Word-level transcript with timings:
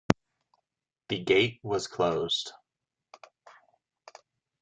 The 1.09 1.19
gate 1.19 1.59
was 1.61 1.85
closed. 1.85 2.53